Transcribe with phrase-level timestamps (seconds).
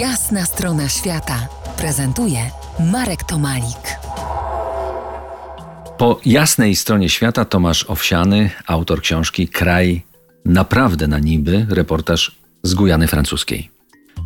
[0.00, 1.48] Jasna strona świata
[1.78, 2.38] prezentuje
[2.92, 3.98] Marek Tomalik.
[5.98, 10.02] Po jasnej stronie świata Tomasz Owsiany, autor książki Kraj
[10.44, 13.70] naprawdę na niby, reportaż z Gujany Francuskiej.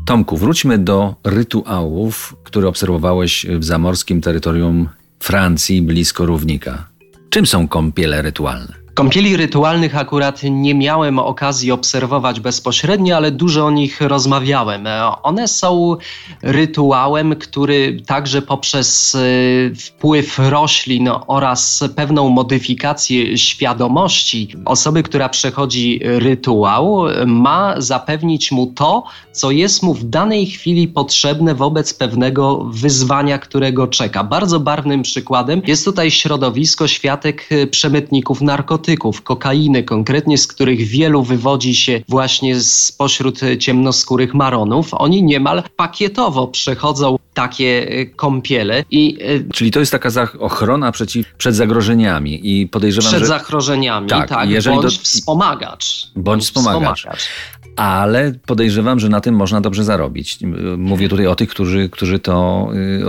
[0.07, 4.89] Tomku, wróćmy do rytuałów, które obserwowałeś w zamorskim terytorium
[5.21, 6.87] Francji blisko równika.
[7.31, 8.80] Czym są kąpiele rytualne?
[8.95, 14.89] Kąpieli rytualnych akurat nie miałem okazji obserwować bezpośrednio, ale dużo o nich rozmawiałem.
[15.23, 15.97] One są
[16.43, 27.05] rytuałem, który także poprzez y, wpływ roślin oraz pewną modyfikację świadomości osoby, która przechodzi rytuał,
[27.27, 33.87] ma zapewnić mu to, co jest mu w danej chwili potrzebne wobec pewnego wyzwania, którego
[33.87, 34.25] czeka.
[34.25, 41.23] Bardzo barwnym przykładem jest tutaj środowisko światek przemytników narkotyków narkotyków, kokainy konkretnie, z których wielu
[41.23, 48.85] wywodzi się właśnie spośród ciemnoskórych maronów, oni niemal pakietowo przechodzą takie e, kąpiele.
[48.91, 53.27] I, e, Czyli to jest taka ochrona przeciw, przed zagrożeniami i podejrzewam, przed że...
[53.27, 55.03] zagrożeniami, tak, tak jeżeli bądź do...
[55.05, 56.11] wspomagacz.
[56.17, 56.99] Bądź, bądź wspomagacz.
[56.99, 57.29] wspomagacz
[57.77, 60.39] ale podejrzewam, że na tym można dobrze zarobić.
[60.77, 62.69] Mówię tutaj o tych, którzy, którzy to
[63.01, 63.09] y,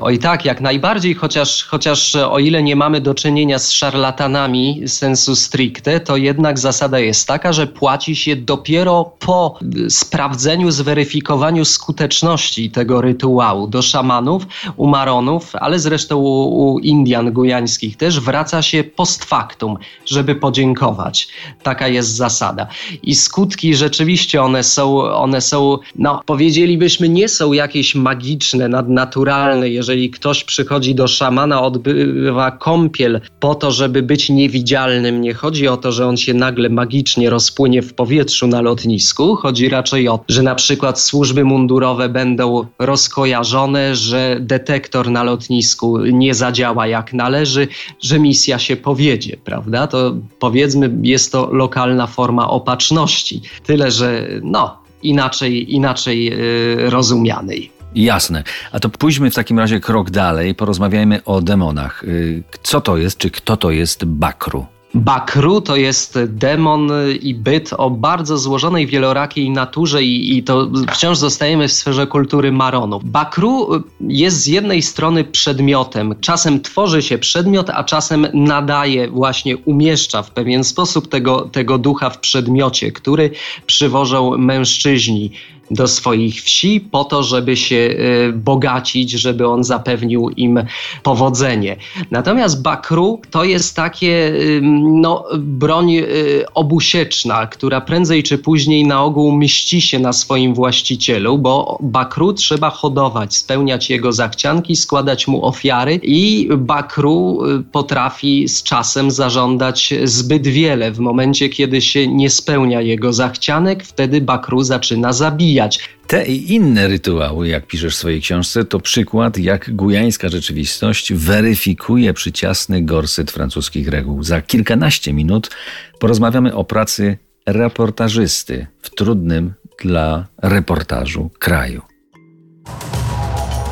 [0.00, 5.36] Oj tak, jak najbardziej, chociaż, chociaż o ile nie mamy do czynienia z szarlatanami sensu
[5.36, 13.00] stricte, to jednak zasada jest taka, że płaci się dopiero po sprawdzeniu, zweryfikowaniu skuteczności tego
[13.00, 13.66] rytuału.
[13.66, 19.76] Do szamanów, u maronów, ale zresztą u, u Indian gujańskich też wraca się post factum,
[20.06, 21.28] żeby podziękować.
[21.62, 22.66] Taka jest zasada.
[23.02, 29.81] I skutki rzeczywiście one są, one są, no powiedzielibyśmy, nie są jakieś magiczne, nadnaturalne.
[29.82, 35.76] Jeżeli ktoś przychodzi do szamana, odbywa kąpiel po to, żeby być niewidzialnym, nie chodzi o
[35.76, 39.36] to, że on się nagle magicznie rozpłynie w powietrzu na lotnisku.
[39.36, 45.98] Chodzi raczej o to, że na przykład służby mundurowe będą rozkojarzone, że detektor na lotnisku
[45.98, 47.68] nie zadziała jak należy,
[48.02, 49.86] że misja się powiedzie, prawda?
[49.86, 53.40] To powiedzmy, jest to lokalna forma opatrzności.
[53.66, 57.71] Tyle, że no, inaczej, inaczej yy, rozumianej.
[57.94, 58.44] Jasne.
[58.72, 62.04] A to pójdźmy w takim razie krok dalej, porozmawiajmy o demonach.
[62.04, 64.66] Y, co to jest, czy kto to jest Bakru?
[64.94, 71.18] Bakru to jest demon i byt o bardzo złożonej, wielorakiej naturze i, i, to wciąż
[71.18, 73.04] zostajemy w sferze kultury Maronów.
[73.04, 73.68] Bakru
[74.00, 76.14] jest z jednej strony przedmiotem.
[76.20, 82.10] Czasem tworzy się przedmiot, a czasem nadaje, właśnie umieszcza w pewien sposób tego, tego ducha
[82.10, 83.30] w przedmiocie, który
[83.66, 85.30] przywożą mężczyźni
[85.70, 90.64] do swoich wsi po to, żeby się y, bogacić, żeby on zapewnił im
[91.02, 91.76] powodzenie.
[92.10, 94.32] Natomiast bakru to jest takie
[94.72, 101.38] no, broń y, obusieczna, która prędzej czy później na ogół mści się na swoim właścicielu,
[101.38, 108.62] bo bakru trzeba hodować, spełniać jego zachcianki, składać mu ofiary i bakru y, potrafi z
[108.62, 110.92] czasem zażądać zbyt wiele.
[110.92, 115.61] W momencie, kiedy się nie spełnia jego zachcianek, wtedy bakru zaczyna zabijać.
[116.06, 122.14] Te i inne rytuały, jak piszesz w swojej książce, to przykład, jak gujańska rzeczywistość weryfikuje
[122.14, 124.22] przyciasny gorset francuskich reguł.
[124.22, 125.50] Za kilkanaście minut
[125.98, 131.82] porozmawiamy o pracy reportażysty w trudnym dla reportażu kraju.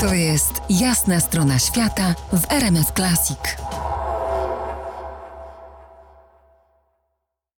[0.00, 3.69] To jest jasna strona świata w RMS Classic.